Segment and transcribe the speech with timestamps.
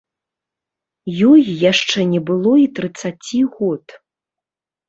[1.31, 1.41] Ёй
[1.71, 3.85] яшчэ не было і трыццаці год.